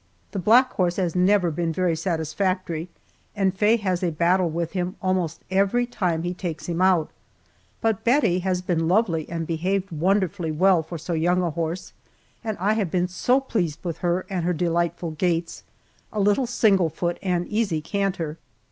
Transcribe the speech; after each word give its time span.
The 0.31 0.39
black 0.39 0.73
horse 0.73 0.95
has 0.95 1.15
never 1.15 1.51
been 1.51 1.71
very 1.71 1.95
satisfactory, 1.95 2.89
and 3.35 3.53
Faye 3.55 3.77
has 3.77 4.01
a 4.01 4.09
battle 4.09 4.49
with 4.49 4.71
him 4.71 4.95
almost 4.99 5.43
every 5.51 5.85
time 5.85 6.23
he 6.23 6.33
takes 6.33 6.65
him 6.67 6.81
out, 6.81 7.11
but 7.81 8.03
Bettie 8.03 8.39
had 8.39 8.65
been 8.65 8.87
lovely 8.87 9.29
and 9.29 9.45
behaved 9.45 9.91
wonderfully 9.91 10.51
well 10.51 10.81
for 10.81 10.97
so 10.97 11.13
young 11.13 11.43
a 11.43 11.51
horse, 11.51 11.93
and 12.43 12.57
I 12.57 12.73
have 12.73 12.89
been 12.89 13.07
so 13.07 13.39
pleased 13.39 13.83
with 13.83 13.99
her 13.99 14.25
and 14.27 14.43
her 14.43 14.53
delightful 14.53 15.11
gaits 15.11 15.63
a 16.11 16.19
little 16.19 16.47
single 16.47 16.89
foot 16.89 17.19
and 17.21 17.47
easy 17.47 17.79
canter. 17.79 18.39